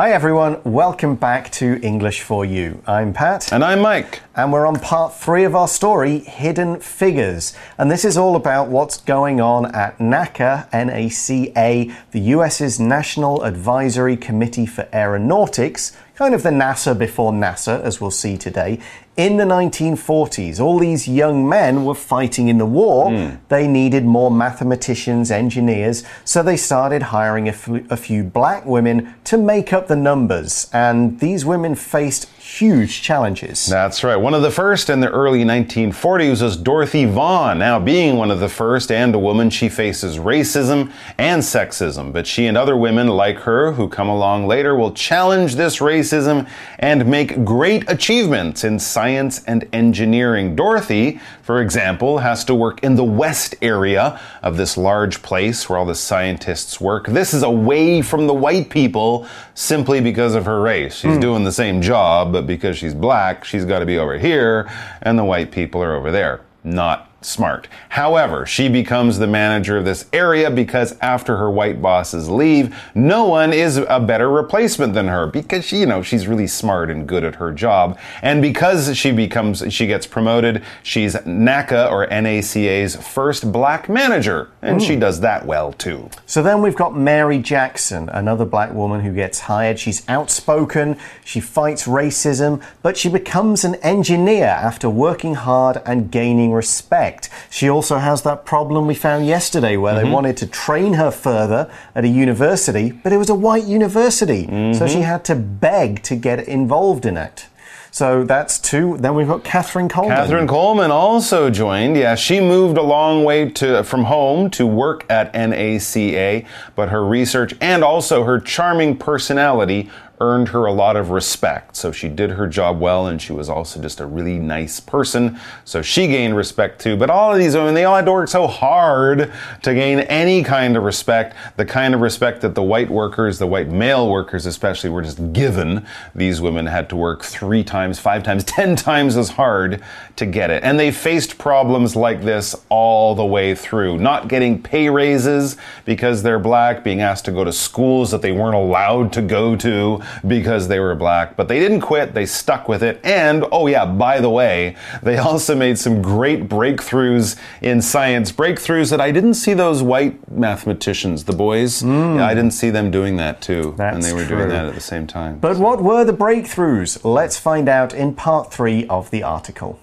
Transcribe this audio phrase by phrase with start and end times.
[0.00, 2.82] Hi everyone, welcome back to English for You.
[2.86, 3.52] I'm Pat.
[3.52, 4.22] And I'm Mike.
[4.34, 7.54] And we're on part three of our story, Hidden Figures.
[7.76, 14.16] And this is all about what's going on at NACA, N-A-C-A, the US's National Advisory
[14.16, 18.78] Committee for Aeronautics, kind of the NASA before NASA, as we'll see today.
[19.16, 23.10] In the 1940s, all these young men were fighting in the war.
[23.10, 23.38] Mm.
[23.48, 27.54] They needed more mathematicians, engineers, so they started hiring a,
[27.88, 30.70] a few black women to make up the numbers.
[30.74, 33.66] And these women faced huge challenges.
[33.66, 34.16] That's right.
[34.16, 37.58] One of the first in the early 1940s was Dorothy Vaughan.
[37.58, 42.12] Now, being one of the first and a woman, she faces racism and sexism.
[42.12, 46.09] But she and other women like her who come along later will challenge this racism
[46.12, 50.56] and make great achievements in science and engineering.
[50.56, 55.78] Dorothy, for example, has to work in the west area of this large place where
[55.78, 57.06] all the scientists work.
[57.06, 60.94] This is away from the white people simply because of her race.
[60.96, 61.20] She's mm.
[61.20, 64.70] doing the same job, but because she's black, she's got to be over here,
[65.02, 66.40] and the white people are over there.
[66.64, 67.68] Not smart.
[67.90, 73.26] However, she becomes the manager of this area because after her white bosses leave, no
[73.26, 77.06] one is a better replacement than her because she, you know, she's really smart and
[77.06, 77.98] good at her job.
[78.22, 84.50] And because she becomes, she gets promoted, she's NACA or NACA's first black manager.
[84.62, 85.00] And she hmm.
[85.00, 86.10] does that well too.
[86.26, 89.78] So then we've got Mary Jackson, another black woman who gets hired.
[89.78, 96.52] She's outspoken, she fights racism, but she becomes an engineer after working hard and gaining
[96.52, 97.09] respect.
[97.50, 100.00] She also has that problem we found yesterday where mm -hmm.
[100.00, 100.14] they mm-hmm.
[100.14, 104.46] wanted to train her further at a university, but it was a white university.
[104.46, 104.74] Mm -hmm.
[104.78, 105.10] So she mm-hmm.
[105.10, 107.50] had to beg to get involved in it.
[107.92, 108.96] So that's two.
[108.98, 110.16] Then we've got Katherine Coleman.
[110.16, 111.96] Katherine Coleman also joined.
[111.96, 117.04] Yeah, she moved a long way to from home to work at NACA, but her
[117.04, 121.74] research and also her charming personality earned her a lot of respect.
[121.76, 125.40] So she did her job well, and she was also just a really nice person.
[125.64, 126.96] So she gained respect too.
[126.96, 130.44] But all of these women, they all had to work so hard to gain any
[130.44, 134.44] kind of respect, the kind of respect that the white workers, the white male workers
[134.44, 135.86] especially, were just given.
[136.14, 139.82] These women had to work three times, five times, ten times as hard
[140.16, 140.62] to get it.
[140.62, 143.96] And they faced problems like this all the way through.
[143.98, 145.56] Not getting pay raises
[145.86, 149.56] because they're black, being asked to go to schools that they weren't allowed to go
[149.56, 151.36] to because they were black.
[151.36, 153.00] But they didn't quit, they stuck with it.
[153.04, 158.32] And, oh yeah, by the way, they also made some great breakthroughs in science.
[158.32, 161.82] Breakthroughs that I didn't see those white mathematicians, the boys.
[161.82, 162.16] Mm.
[162.16, 163.74] Yeah, I didn't see them doing that too.
[163.76, 164.38] That's and they were true.
[164.38, 165.38] doing that at the same time.
[165.38, 167.04] But what were the breakthroughs?
[167.04, 169.78] Let's find out in part three of the article.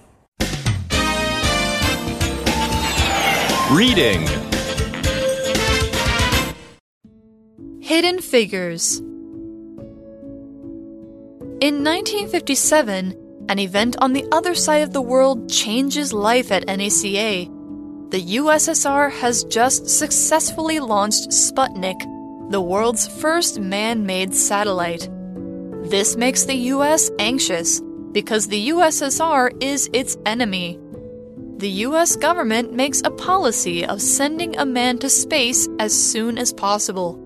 [3.70, 4.26] Reading
[7.80, 9.02] Hidden Figures
[11.60, 18.10] in 1957, an event on the other side of the world changes life at NACA.
[18.10, 21.98] The USSR has just successfully launched Sputnik,
[22.50, 25.08] the world's first man made satellite.
[25.90, 27.80] This makes the US anxious
[28.12, 30.78] because the USSR is its enemy.
[31.56, 36.52] The US government makes a policy of sending a man to space as soon as
[36.52, 37.18] possible.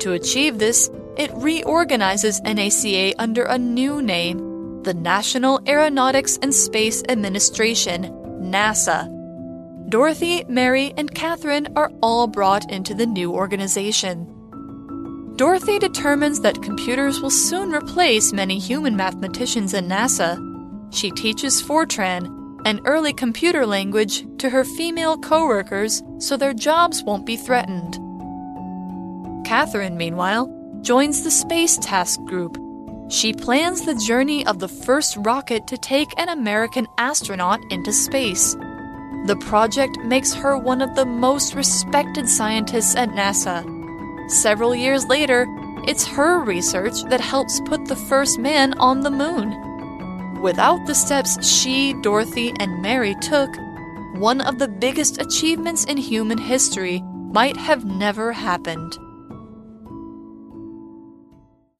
[0.00, 7.02] To achieve this, it reorganizes NACA under a new name, the National Aeronautics and Space
[7.10, 8.04] Administration,
[8.40, 9.06] NASA.
[9.90, 14.24] Dorothy, Mary, and Katherine are all brought into the new organization.
[15.36, 20.38] Dorothy determines that computers will soon replace many human mathematicians in NASA.
[20.90, 27.26] She teaches Fortran, an early computer language, to her female coworkers so their jobs won't
[27.26, 27.98] be threatened.
[29.44, 32.56] Katherine, meanwhile, joins the Space Task Group.
[33.10, 38.54] She plans the journey of the first rocket to take an American astronaut into space.
[39.26, 43.62] The project makes her one of the most respected scientists at NASA.
[44.30, 45.46] Several years later,
[45.86, 50.40] it's her research that helps put the first man on the moon.
[50.40, 53.50] Without the steps she, Dorothy, and Mary took,
[54.14, 58.96] one of the biggest achievements in human history might have never happened.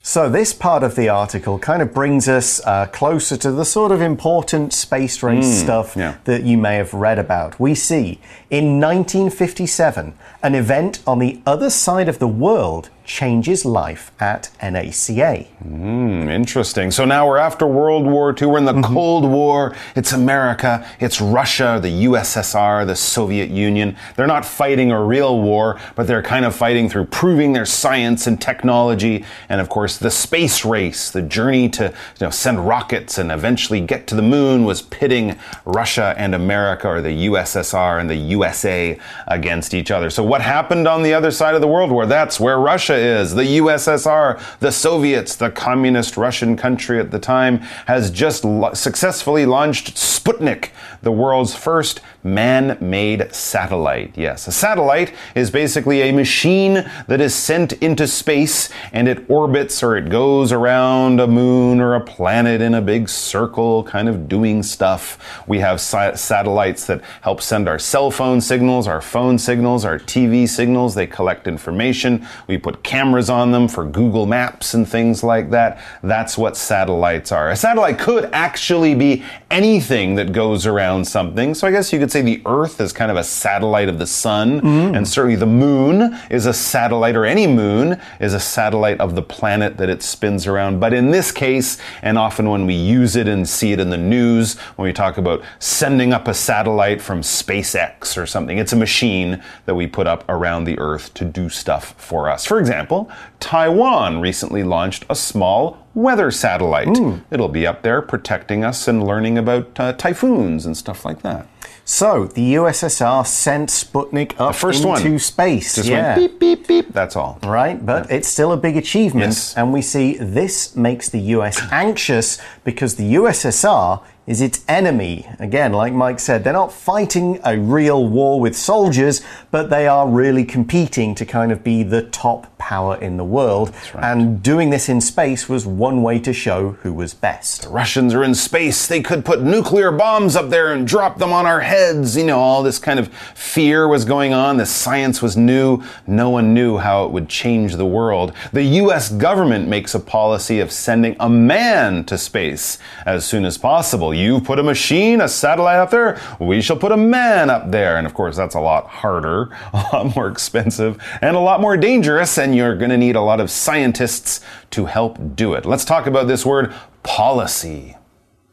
[0.02, 3.92] So, this part of the article kind of brings us uh, closer to the sort
[3.92, 6.16] of important space race mm, stuff yeah.
[6.24, 7.60] that you may have read about.
[7.60, 8.18] We see
[8.48, 15.46] in 1957 an event on the other side of the world changes life at NACA.
[15.66, 16.90] Mm, interesting.
[16.90, 18.46] So now we're after World War II.
[18.48, 18.94] We're in the mm -hmm.
[18.94, 19.74] Cold War.
[19.94, 20.82] It's America.
[20.98, 23.96] It's Russia, the USSR, the Soviet Union.
[24.14, 28.30] They're not fighting a real war, but they're kind of fighting through proving their science
[28.30, 29.24] and technology.
[29.48, 33.80] And of course, the space race, the journey to you know, send rockets and eventually
[33.80, 38.98] get to the moon was pitting Russia and America or the USSR and the USA
[39.26, 40.10] against each other.
[40.10, 42.06] So what happened on the other side of the World War?
[42.06, 43.34] That's where Russia is.
[43.34, 48.44] The USSR, the Soviets, the communist Russian country at the time, has just
[48.74, 50.70] successfully launched Sputnik,
[51.02, 54.16] the world's first man made satellite.
[54.16, 59.82] Yes, a satellite is basically a machine that is sent into space and it orbits
[59.82, 64.28] or it goes around a moon or a planet in a big circle, kind of
[64.28, 65.42] doing stuff.
[65.46, 69.98] We have sa- satellites that help send our cell phone signals, our phone signals, our
[69.98, 70.94] TV signals.
[70.94, 72.26] They collect information.
[72.46, 75.82] We put cameras on them for Google Maps and things like that.
[76.02, 77.50] That's what satellites are.
[77.50, 81.54] A satellite could actually be anything that goes around something.
[81.54, 84.06] So I guess you could say the Earth is kind of a satellite of the
[84.06, 84.96] sun, mm.
[84.96, 89.22] and certainly the moon is a satellite, or any moon is a satellite of the
[89.22, 90.80] planet that it spins around.
[90.80, 93.96] But in this case, and often when we use it and see it in the
[93.96, 98.76] news, when we talk about sending up a satellite from SpaceX or something, it's a
[98.76, 102.44] machine that we put up around the Earth to do stuff for us.
[102.44, 106.88] For example, Taiwan recently launched a small weather satellite.
[106.88, 107.24] Mm.
[107.30, 111.46] It'll be up there protecting us and learning about uh, typhoons and stuff like that.
[111.84, 115.18] So the USSR sent Sputnik up first into one.
[115.18, 115.74] space.
[115.74, 116.14] Just yeah.
[116.14, 116.92] beep beep beep.
[116.92, 117.40] That's all.
[117.42, 118.16] Right, but yeah.
[118.16, 119.56] it's still a big achievement, yes.
[119.56, 125.26] and we see this makes the US anxious because the USSR is its enemy.
[125.40, 130.08] Again, like Mike said, they're not fighting a real war with soldiers, but they are
[130.08, 133.74] really competing to kind of be the top power in the world.
[133.94, 134.12] Right.
[134.12, 137.62] And doing this in space was one way to show who was best.
[137.62, 138.86] The Russians are in space.
[138.86, 142.16] They could put nuclear bombs up there and drop them on our heads.
[142.16, 144.58] You know, all this kind of fear was going on.
[144.58, 145.82] The science was new.
[146.06, 148.32] No one knew how it would change the world.
[148.52, 153.56] The US government makes a policy of sending a man to space as soon as
[153.56, 154.12] possible.
[154.12, 157.96] You put a machine, a satellite up there, we shall put a man up there.
[157.96, 161.76] And of course, that's a lot harder, a lot more expensive, and a lot more
[161.76, 164.40] dangerous, and you're going to need a lot of scientists
[164.72, 165.64] to help do it.
[165.64, 167.96] Let's talk about this word policy.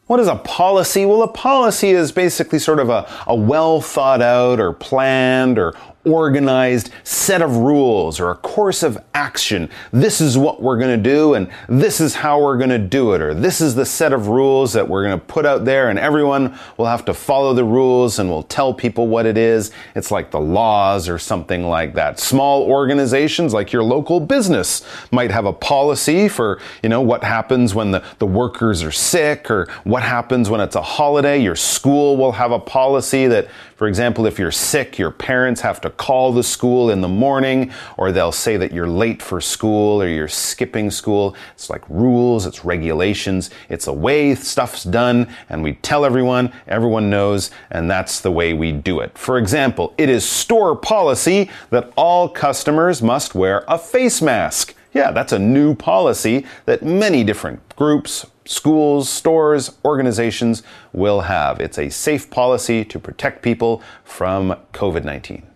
[0.06, 1.04] What is a policy?
[1.04, 5.74] Well, a policy is basically sort of a, a well thought out or planned or
[6.10, 9.70] organized set of rules or a course of action.
[9.92, 13.12] This is what we're going to do and this is how we're going to do
[13.12, 15.90] it or this is the set of rules that we're going to put out there
[15.90, 19.70] and everyone will have to follow the rules and we'll tell people what it is.
[19.94, 22.18] It's like the laws or something like that.
[22.18, 27.74] Small organizations like your local business might have a policy for, you know, what happens
[27.74, 31.38] when the, the workers are sick or what happens when it's a holiday.
[31.38, 35.80] Your school will have a policy that, for example, if you're sick, your parents have
[35.82, 40.00] to call the school in the morning, or they'll say that you're late for school
[40.00, 41.36] or you're skipping school.
[41.52, 47.10] It's like rules, it's regulations, it's a way stuff's done, and we tell everyone, everyone
[47.10, 49.18] knows, and that's the way we do it.
[49.18, 54.74] For example, it is store policy that all customers must wear a face mask.
[54.94, 60.62] Yeah, that's a new policy that many different groups, schools, stores, organizations
[60.92, 61.60] will have.
[61.60, 65.47] It's a safe policy to protect people from COVID 19.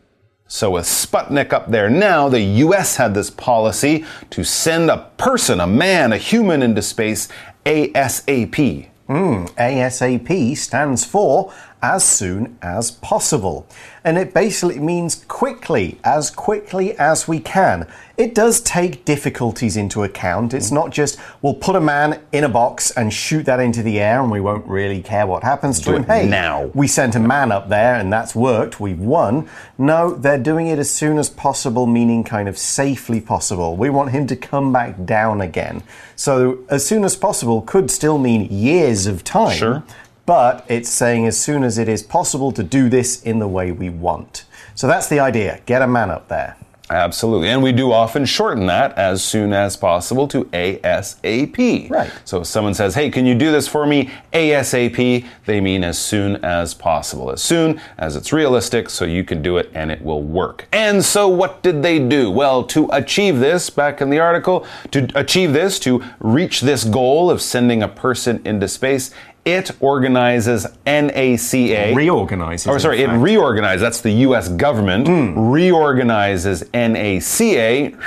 [0.55, 5.61] So with Sputnik up there now, the US had this policy to send a person,
[5.61, 7.27] a man, a human into space
[7.65, 8.91] ASAP.
[9.09, 13.67] Mm, ASAP stands for as soon as possible.
[14.05, 17.87] And it basically means quickly, as quickly as we can.
[18.17, 20.53] It does take difficulties into account.
[20.55, 24.01] It's not just we'll put a man in a box and shoot that into the
[24.01, 26.05] air and we won't really care what happens to him.
[26.05, 26.67] Hey, now.
[26.75, 28.81] we sent a man up there and that's worked.
[28.81, 29.49] We've won.
[29.79, 33.77] No, they're doing it as soon as possible, meaning kind of safely possible.
[33.77, 35.83] We want him to come back down again.
[36.15, 39.57] So as soon as possible could still mean years of time.
[39.57, 39.83] Sure
[40.27, 43.73] but it's saying as soon as it is possible to do this in the way
[43.73, 44.45] we want.
[44.75, 45.61] So that's the idea.
[45.67, 46.57] Get a man up there.
[46.91, 47.49] Absolutely.
[47.49, 51.89] And we do often shorten that as soon as possible to ASAP.
[51.89, 52.13] Right.
[52.25, 55.27] So if someone says, hey, can you do this for me ASAP?
[55.47, 57.31] They mean as soon as possible.
[57.31, 60.69] As soon as it's realistic so you can do it and it will work.
[60.73, 62.31] And so what did they do?
[62.31, 67.31] Well, to achieve this, back in the article, to achieve this, to reach this goal
[67.31, 69.13] of sending a person into space
[69.45, 71.97] It organizes NACA.
[71.97, 72.69] Reorganizes.
[72.69, 73.23] Oh, sorry, it fact.
[73.23, 73.81] reorganizes.
[73.81, 74.49] That's the U.S.
[74.49, 75.37] government hmm.
[75.51, 77.99] reorganizes NACA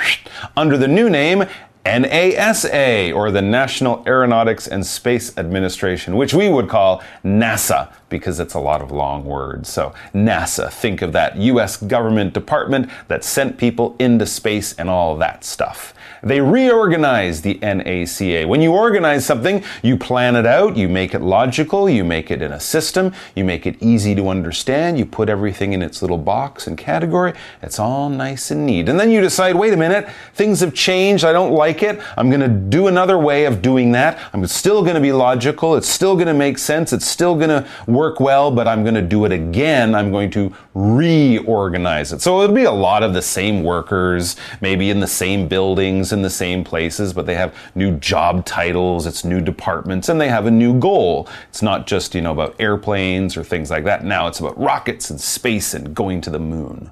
[0.56, 1.44] under the new name
[1.86, 8.54] NASA, or the National Aeronautics and Space Administration, which we would call NASA because it's
[8.54, 9.68] a lot of long words.
[9.68, 11.76] So, NASA, think of that U.S.
[11.76, 15.92] government department that sent people into space and all that stuff.
[16.22, 18.46] They reorganized the NACA.
[18.46, 22.42] When you organize something, you plan it out, you make it logical, you make it
[22.42, 26.18] in a system, you make it easy to understand, you put everything in its little
[26.18, 27.32] box and category.
[27.62, 28.88] It's all nice and neat.
[28.88, 32.00] And then you decide, wait a minute, things have changed, I don't like it.
[32.16, 34.18] I'm going to do another way of doing that.
[34.32, 37.50] I'm still going to be logical, it's still going to make sense, it's still going
[37.50, 39.94] to work well, but I'm going to do it again.
[39.94, 42.20] I'm going to reorganize it.
[42.20, 46.22] So it'll be a lot of the same workers, maybe in the same buildings, in
[46.22, 50.46] the same places, but they have new job titles, it's new departments, and they have
[50.46, 51.28] a new goal.
[51.48, 54.04] It's not just, you know, about airplanes or things like that.
[54.04, 56.90] Now it's about rockets and space and going to the moon.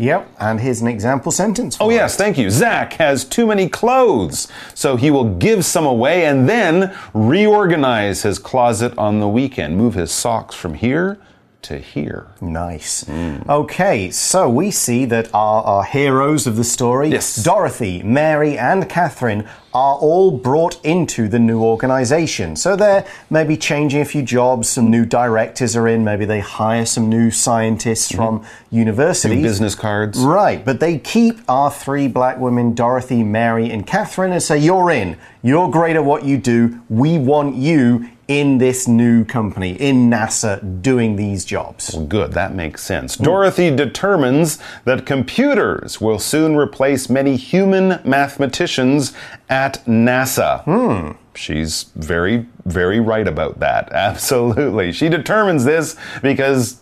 [0.00, 1.76] Yep, and here's an example sentence.
[1.78, 2.48] Oh, yes, thank you.
[2.48, 8.38] Zach has too many clothes, so he will give some away and then reorganize his
[8.38, 11.18] closet on the weekend, move his socks from here
[11.62, 12.26] to here.
[12.40, 13.04] Nice.
[13.04, 13.48] Mm.
[13.48, 17.36] Okay, so we see that our, our heroes of the story, Yes.
[17.36, 22.56] Dorothy, Mary, and Katherine, are all brought into the new organization.
[22.56, 26.84] So they're maybe changing a few jobs, some new directors are in, maybe they hire
[26.86, 28.16] some new scientists mm-hmm.
[28.16, 29.42] from universities.
[29.42, 30.18] Business cards.
[30.18, 34.90] Right, but they keep our three black women, Dorothy, Mary, and Katherine, and say, You're
[34.90, 35.16] in.
[35.42, 36.80] You're great at what you do.
[36.88, 41.96] We want you in this new company, in NASA, doing these jobs.
[41.96, 43.16] Good, that makes sense.
[43.16, 49.12] Dorothy determines that computers will soon replace many human mathematicians
[49.48, 50.62] at NASA.
[50.62, 51.18] Hmm.
[51.34, 53.90] She's very, very right about that.
[53.92, 54.92] Absolutely.
[54.92, 56.80] She determines this because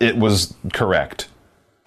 [0.00, 1.28] it was correct.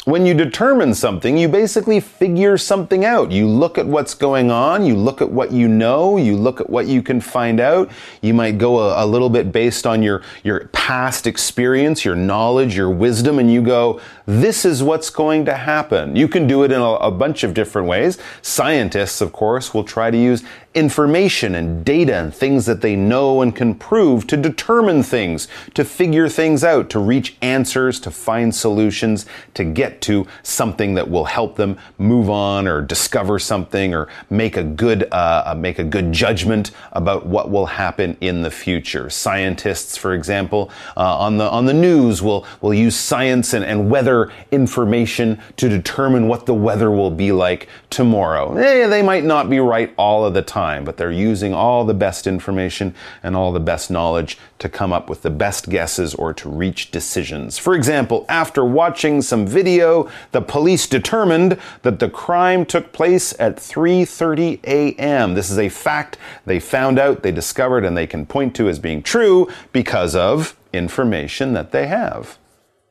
[0.07, 3.29] When you determine something, you basically figure something out.
[3.29, 6.69] You look at what's going on, you look at what you know, you look at
[6.69, 7.91] what you can find out.
[8.21, 12.73] You might go a, a little bit based on your, your past experience, your knowledge,
[12.73, 16.17] your wisdom, and you go, this is what's going to happen.
[16.17, 18.17] You can do it in a, a bunch of different ways.
[18.41, 20.43] Scientists, of course, will try to use
[20.75, 25.83] information and data and things that they know and can prove to determine things, to
[25.83, 31.25] figure things out, to reach answers, to find solutions, to get to something that will
[31.25, 35.83] help them move on or discover something or make a good uh, uh, make a
[35.83, 39.09] good judgment about what will happen in the future.
[39.09, 43.89] Scientists, for example, uh, on the on the news will will use science and, and
[43.89, 44.16] weather
[44.51, 48.55] information to determine what the weather will be like tomorrow.
[48.57, 51.93] Eh, they might not be right all of the time, but they're using all the
[51.93, 52.93] best information
[53.23, 56.91] and all the best knowledge to come up with the best guesses or to reach
[56.91, 57.57] decisions.
[57.57, 63.57] For example, after watching some video, the police determined that the crime took place at
[63.57, 65.33] 3:30 a.m.
[65.33, 68.79] This is a fact they found out, they discovered and they can point to as
[68.79, 72.37] being true because of information that they have.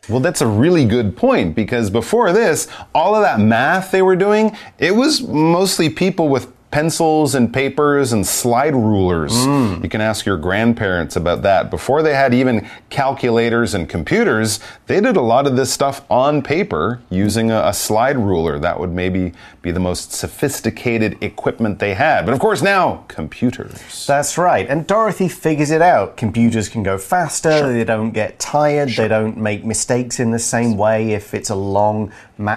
[0.09, 4.17] Well, that's a really good point because before this, all of that math they were
[4.17, 9.33] doing, it was mostly people with pencils and papers and slide rulers.
[9.33, 9.83] Mm.
[9.83, 11.71] You can ask your grandparents about that.
[11.71, 16.43] Before they had even calculators and computers, they did a lot of this stuff on
[16.43, 18.59] paper using a, a slide ruler.
[18.59, 19.33] That would maybe
[19.63, 22.25] be the most sophisticated equipment they had.
[22.25, 24.07] But of course, now, computers.
[24.07, 24.69] That's right.
[24.69, 26.17] And Dorothy figures it out.
[26.17, 30.77] Computers can go faster, they don't get tired, they don't make mistakes in the same
[30.77, 32.13] way if it's a long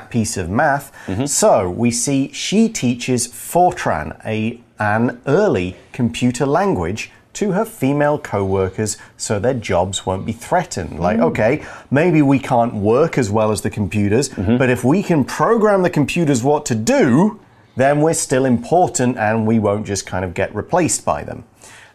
[0.09, 0.91] piece of math.
[1.05, 1.25] Mm-hmm.
[1.25, 7.11] So we see she teaches Fortran, a, an early computer language.
[7.33, 10.99] To her female co workers so their jobs won't be threatened.
[10.99, 11.25] Like, hmm.
[11.25, 14.57] okay, maybe we can't work as well as the computers, mm-hmm.
[14.57, 17.39] but if we can program the computers what to do,
[17.77, 21.45] then we're still important and we won't just kind of get replaced by them.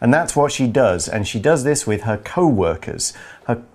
[0.01, 1.09] And that's what she does.
[1.09, 3.13] And she does this with her co workers.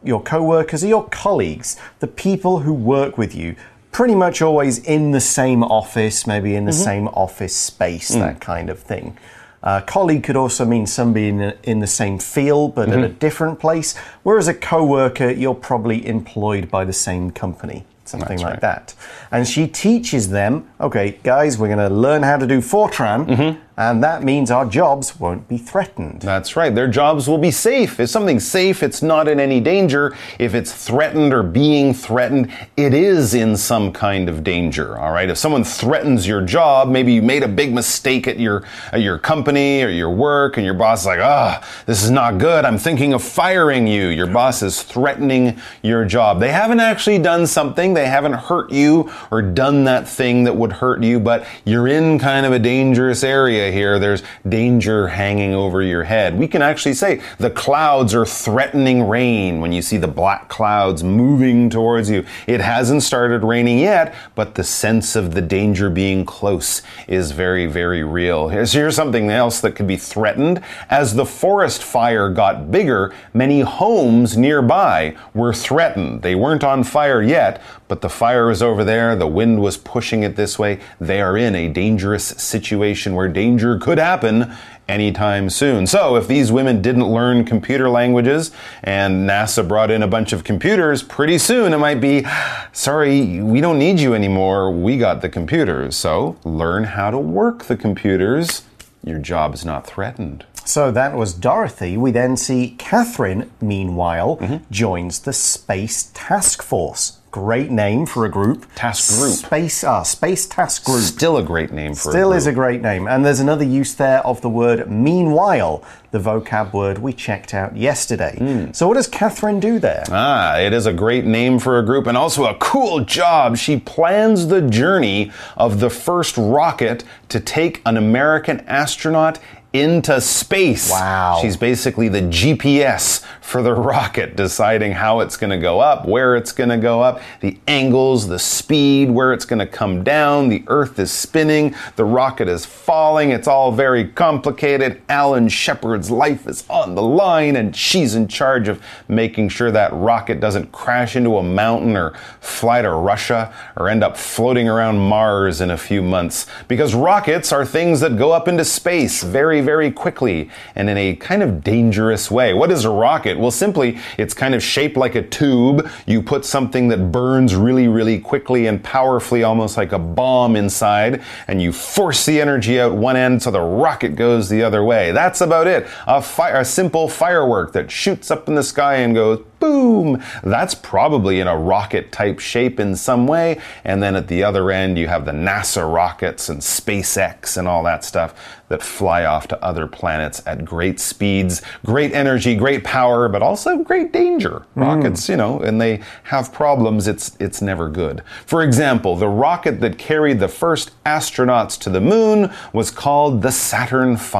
[0.03, 3.55] Your co workers are your colleagues, the people who work with you,
[3.91, 6.83] pretty much always in the same office, maybe in the mm-hmm.
[6.83, 8.41] same office space, that mm.
[8.41, 9.17] kind of thing.
[9.61, 13.17] Uh, colleague could also mean somebody in, in the same field but at a mm-hmm.
[13.17, 13.97] different place.
[14.23, 18.61] Whereas a co worker, you're probably employed by the same company something That's like right.
[18.61, 18.95] that.
[19.31, 23.59] And she teaches them, okay, guys, we're going to learn how to do Fortran, mm-hmm.
[23.79, 26.19] And that means our jobs won't be threatened.
[26.19, 26.75] That's right.
[26.75, 27.97] Their jobs will be safe.
[27.97, 30.13] If something's safe, it's not in any danger.
[30.37, 34.99] If it's threatened or being threatened, it is in some kind of danger.
[34.99, 35.29] All right.
[35.29, 39.17] If someone threatens your job, maybe you made a big mistake at your at your
[39.17, 42.65] company or your work, and your boss is like, "Ah, oh, this is not good.
[42.65, 46.41] I'm thinking of firing you." Your boss is threatening your job.
[46.41, 47.93] They haven't actually done something.
[47.93, 52.19] They haven't hurt you or done that thing that would hurt you, but you're in
[52.19, 53.99] kind of a dangerous area here.
[53.99, 56.37] There's danger hanging over your head.
[56.37, 61.03] We can actually say the clouds are threatening rain when you see the black clouds
[61.03, 62.25] moving towards you.
[62.47, 67.65] It hasn't started raining yet, but the sense of the danger being close is very,
[67.65, 68.49] very real.
[68.49, 70.61] Here's, here's something else that could be threatened.
[70.89, 76.21] As the forest fire got bigger, many homes nearby were threatened.
[76.21, 79.15] They weren't on fire yet, but the fire was over there.
[79.15, 80.79] The wind was pushing it this way.
[80.99, 84.51] They are in a dangerous situation where danger could happen
[84.87, 85.85] anytime soon.
[85.85, 88.51] So, if these women didn't learn computer languages
[88.83, 92.25] and NASA brought in a bunch of computers, pretty soon it might be,
[92.73, 94.71] sorry, we don't need you anymore.
[94.71, 95.95] We got the computers.
[95.95, 98.63] So, learn how to work the computers.
[99.03, 100.45] Your job is not threatened.
[100.65, 101.97] So that was Dorothy.
[101.97, 104.57] We then see Katherine, meanwhile, Mm-hmm.
[104.71, 107.18] joins the Space Task Force.
[107.31, 108.65] Great name for a group.
[108.73, 109.35] Task group.
[109.35, 111.01] Space, ah, Space Task Group.
[111.01, 113.07] Still a great name for Still a is a great name.
[113.07, 117.77] And there's another use there of the word meanwhile, the vocab word we checked out
[117.77, 118.35] yesterday.
[118.35, 118.71] Hmm.
[118.71, 120.05] So, what does Katherine do there?
[120.09, 123.57] Ah, it is a great name for a group and also a cool job.
[123.57, 129.37] She plans the journey of the first rocket to take an American astronaut
[129.71, 130.89] into space.
[130.89, 131.39] Wow.
[131.41, 136.35] She's basically the GPS for the rocket, deciding how it's going to go up, where
[136.35, 140.49] it's going to go up, the angles, the speed, where it's going to come down.
[140.49, 143.31] The Earth is spinning, the rocket is falling.
[143.31, 145.01] It's all very complicated.
[145.07, 149.93] Alan Shepard's life is on the line, and she's in charge of making sure that
[149.93, 154.97] rocket doesn't crash into a mountain or fly to Russia or end up floating around
[154.97, 156.47] Mars in a few months.
[156.67, 161.15] Because rockets are things that go up into space very, very quickly and in a
[161.15, 162.53] kind of dangerous way.
[162.53, 163.37] What is a rocket?
[163.37, 165.89] Well, simply, it's kind of shaped like a tube.
[166.05, 171.21] You put something that burns really, really quickly and powerfully, almost like a bomb inside,
[171.47, 175.11] and you force the energy out one end so the rocket goes the other way.
[175.11, 175.87] That's about it.
[176.07, 180.23] A, fire, a simple firework that shoots up in the sky and goes boom.
[180.43, 183.59] That's probably in a rocket type shape in some way.
[183.83, 187.83] And then at the other end, you have the NASA rockets and SpaceX and all
[187.83, 188.33] that stuff
[188.69, 193.77] that fly off to other planets at great speeds, great energy, great power, but also
[193.83, 194.63] great danger.
[194.75, 198.23] Rockets, you know, and they have problems, it's, it's never good.
[198.45, 203.51] For example, the rocket that carried the first astronauts to the moon was called the
[203.51, 204.35] Saturn V.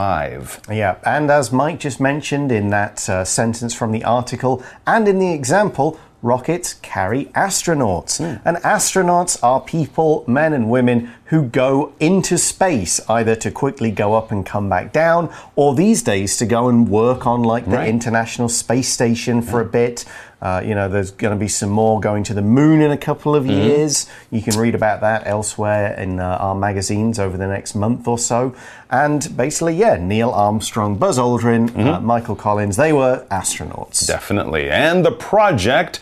[0.72, 5.20] Yeah, and as Mike just mentioned in that uh, sentence from the article and in
[5.20, 8.18] the example, rockets carry astronauts.
[8.18, 8.48] Hmm.
[8.48, 14.16] And astronauts are people, men and women, who go into space either to quickly go
[14.16, 17.78] up and come back down, or these days to go and work on like the
[17.78, 17.90] Right.
[17.90, 19.72] International Space Station for a hmm.
[19.72, 20.06] bit.
[20.42, 22.98] Uh, you know, there's going to be some more going to the moon in a
[22.98, 24.08] couple of years.
[24.32, 28.18] You can read about that elsewhere in uh, our magazines over the next month or
[28.18, 28.56] so.
[28.90, 34.08] And basically, yeah, Neil Armstrong, Buzz Aldrin, uh, Michael Collins, they were astronauts.
[34.08, 34.70] Definitely.
[34.70, 36.00] And the project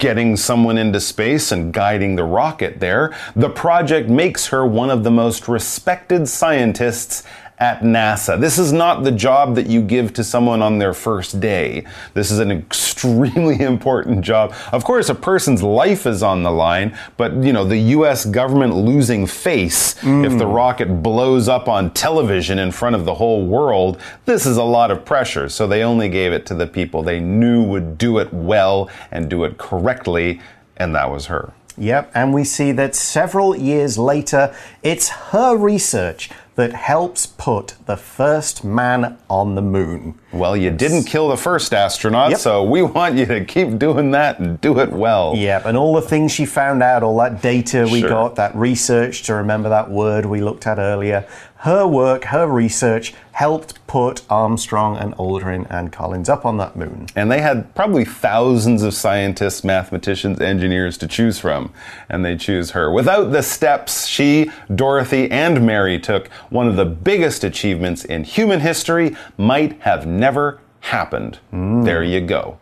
[0.00, 5.04] getting someone into space and guiding the rocket there, the project makes her one of
[5.04, 7.22] the most respected scientists
[7.60, 8.40] at NASA.
[8.40, 11.84] This is not the job that you give to someone on their first day.
[12.14, 12.50] This is an
[13.00, 14.54] extremely important job.
[14.72, 18.74] Of course, a person's life is on the line, but you know, the US government
[18.74, 20.54] losing face if the mm.
[20.54, 24.90] rocket blows up on television in front of the whole world, this is a lot
[24.90, 25.48] of pressure.
[25.48, 29.28] So they only gave it to the people they knew would do it well and
[29.28, 30.40] do it correctly,
[30.76, 31.52] and that was her.
[31.76, 37.96] Yep, and we see that several years later, it's her research that helps put the
[37.96, 40.14] first man on the moon.
[40.30, 42.38] Well, you didn't kill the first astronaut, Yep.
[42.38, 45.32] so we want you to keep doing that and do it well.
[45.34, 48.10] Yep, and all the things she found out, all that data we Sure.
[48.10, 51.24] got, that research, to remember that word we looked at earlier,
[51.60, 57.06] her work, her research helped put Armstrong and Aldrin and Collins up on that moon.
[57.14, 61.72] And they had probably thousands of scientists, mathematicians, engineers to choose from,
[62.08, 62.90] and they choose her.
[62.90, 68.60] Without the steps she, Dorothy, and Mary took, one of the biggest achievements in human
[68.60, 71.40] history might have never happened.
[71.52, 71.84] Mm.
[71.84, 72.58] There you go.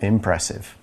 [0.00, 0.76] Impressive.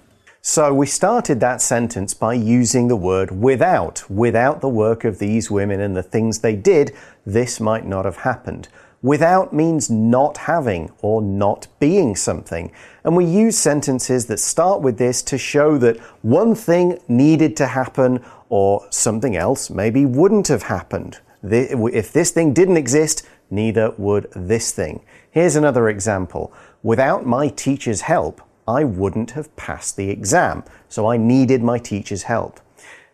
[0.52, 4.10] So we started that sentence by using the word without.
[4.10, 6.92] Without the work of these women and the things they did,
[7.24, 8.68] this might not have happened.
[9.04, 12.72] Without means not having or not being something.
[13.04, 17.68] And we use sentences that start with this to show that one thing needed to
[17.68, 21.20] happen or something else maybe wouldn't have happened.
[21.44, 25.06] If this thing didn't exist, neither would this thing.
[25.30, 26.52] Here's another example.
[26.82, 30.64] Without my teacher's help, I wouldn't have passed the exam.
[30.90, 32.60] So I needed my teacher's help.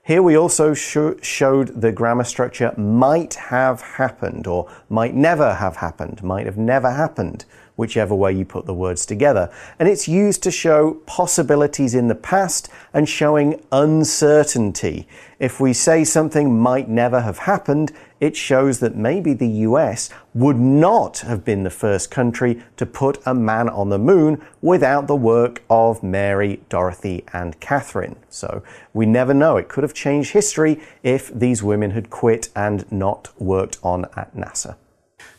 [0.03, 5.77] Here we also sh showed the grammar structure might have happened or might never have
[5.77, 7.45] happened, might have never happened,
[7.77, 9.49] whichever way you put the words together.
[9.79, 15.07] And it's used to show possibilities in the past and showing uncertainty.
[15.39, 20.57] If we say something might never have happened, it shows that maybe the US would
[20.57, 25.15] not have been the first country to put a man on the moon without the
[25.15, 28.15] work of Mary, Dorothy, and Katherine.
[28.29, 29.57] So we never know.
[29.57, 34.35] It could have changed history if these women had quit and not worked on at
[34.35, 34.75] NASA.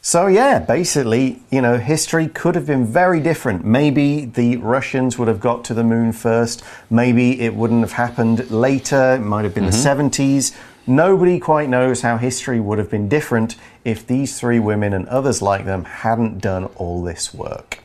[0.01, 3.65] So, yeah, basically, you know, history could have been very different.
[3.65, 6.63] Maybe the Russians would have got to the moon first.
[6.91, 9.17] Maybe it wouldn't have happened later.
[9.17, 9.83] It might have been mm -hmm.
[9.83, 10.55] the 70s.
[10.89, 15.43] Nobody quite knows how history would have been different if these three women and others
[15.43, 17.81] like them hadn't done all this work.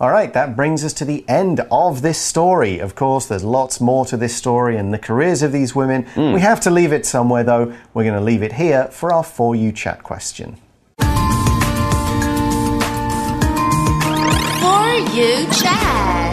[0.00, 2.78] All right, that brings us to the end of this story.
[2.78, 6.04] Of course, there's lots more to this story and the careers of these women.
[6.14, 6.32] Mm.
[6.32, 7.74] We have to leave it somewhere, though.
[7.92, 10.56] We're going to leave it here for our For You chat question.
[10.96, 11.06] For
[15.12, 16.29] You chat.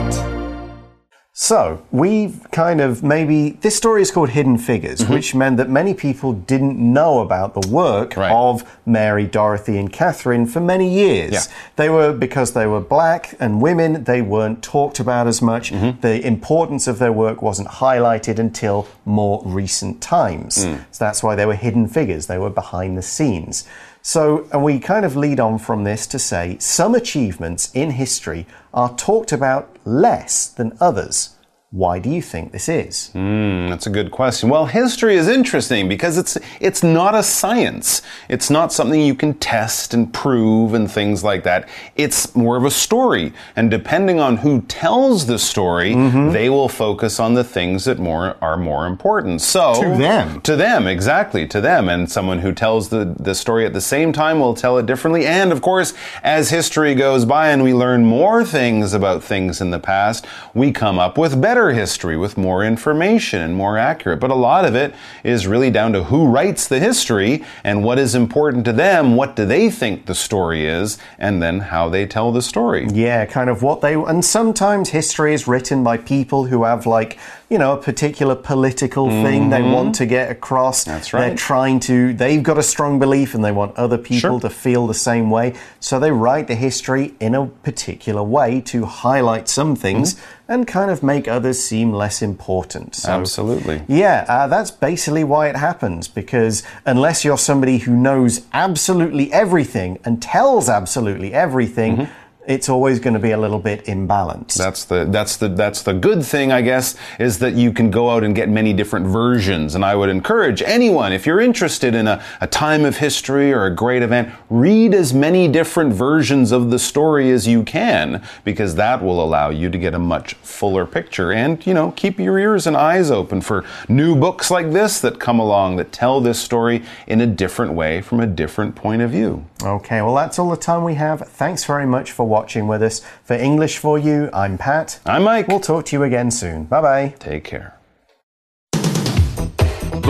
[1.40, 5.14] So, we've kind of maybe this story is called Hidden Figures, mm -hmm.
[5.14, 8.32] which meant that many people didn't know about the work right.
[8.32, 11.32] of Mary, Dorothy, and Katherine for many years.
[11.32, 11.44] Yeah.
[11.76, 15.72] They were, because they were black and women, they weren't talked about as much.
[15.72, 16.00] Mm -hmm.
[16.02, 20.66] The importance of their work wasn't highlighted until more recent times.
[20.66, 20.78] Mm.
[20.92, 23.66] So, that's why they were hidden figures, they were behind the scenes.
[24.08, 28.48] So, and we kind of lead on from this to say some achievements in history
[28.74, 31.36] are talked about less than others.
[31.72, 33.12] Why do you think this is?
[33.14, 34.48] Mm, that's a good question.
[34.48, 38.02] Well, history is interesting because it's it's not a science.
[38.30, 41.68] It's not something you can test and prove and things like that.
[41.98, 46.32] It's more of a story, and depending on who tells the story, mm -hmm.
[46.32, 49.42] they will focus on the things that more are more important.
[49.42, 53.66] So to them, to them, exactly to them, and someone who tells the the story
[53.66, 55.28] at the same time will tell it differently.
[55.28, 59.72] And of course, as history goes by and we learn more things about things in
[59.72, 64.20] the past, we come up with better history with more information and more accurate.
[64.20, 68.00] But a lot of it is really down to who writes the history and what
[68.00, 72.06] is important to them, what do they think the story is, and then how they
[72.06, 72.88] tell the story.
[72.92, 73.94] Yeah, kind of what they.
[73.94, 77.18] And sometimes history is written by people who have like
[77.50, 79.50] you know, a particular political thing mm -hmm.
[79.50, 79.74] they mm-hmm.
[79.74, 80.84] want to get across.
[80.84, 81.22] That's right.
[81.22, 84.40] They're trying to, they've got a strong belief and they want other people sure.
[84.40, 85.54] to feel the same way.
[85.80, 90.54] So they write the history in a particular way to highlight some things mm -hmm.
[90.54, 92.96] and kind of make others seem less important.
[92.96, 93.82] So, Absolutely.
[93.88, 100.00] Yeah, uh, that's basically why it happens because unless you're somebody who knows absolutely everything
[100.04, 104.56] and tells absolutely everything, mm -hmm it's always going to be a little bit imbalanced.
[104.56, 108.10] That's the that's the that's the good thing, I guess, is that you can go
[108.10, 109.76] out and get many different versions.
[109.76, 113.66] And I would encourage anyone, if you're interested in a, a time of history or
[113.66, 118.76] a great event, read as many different versions of the story as you can, because
[118.76, 121.34] that will allow you to get a much fuller picture.
[121.34, 125.20] And you know, keep your ears and eyes open for new books like this that
[125.20, 129.12] come along that tell this story in a different way from a different point of
[129.12, 129.46] view.
[129.62, 131.20] Okay, well that's all the time we have.
[131.28, 133.02] Thanks very much for watching watching with us.
[133.24, 135.00] For English for You, I'm Pat.
[135.06, 135.48] I'm Mike.
[135.48, 136.66] We'll talk to you again soon.
[136.66, 137.16] Bye bye.
[137.20, 137.74] Take care.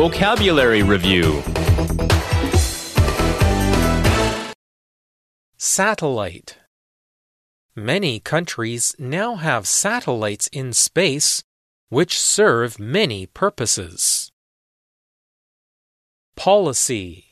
[0.04, 1.42] Vocabulary Review
[5.58, 6.58] Satellite
[7.76, 11.44] Many countries now have satellites in space
[11.90, 14.32] which serve many purposes.
[16.36, 17.27] Policy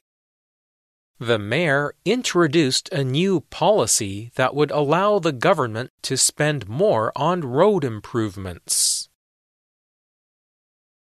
[1.20, 7.42] the mayor introduced a new policy that would allow the government to spend more on
[7.42, 9.10] road improvements.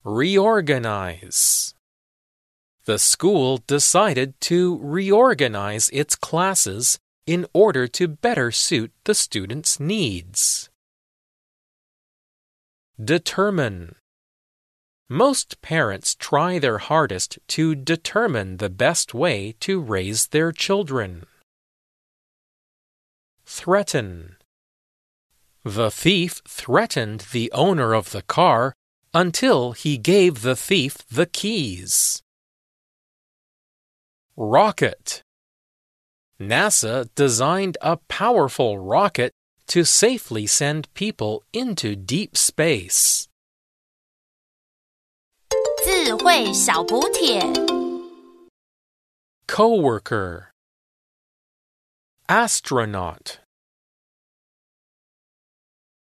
[0.02, 1.74] Reorganize.
[2.84, 10.68] The school decided to reorganize its classes in order to better suit the students' needs.
[13.02, 13.96] Determine.
[15.14, 21.24] Most parents try their hardest to determine the best way to raise their children.
[23.46, 24.38] Threaten.
[25.62, 28.74] The thief threatened the owner of the car
[29.14, 32.20] until he gave the thief the keys.
[34.36, 35.22] Rocket
[36.40, 39.30] NASA designed a powerful rocket
[39.68, 43.28] to safely send people into deep space.
[45.83, 47.41] 智慧小补帖
[49.47, 50.47] Coworker
[52.27, 53.37] Astronaut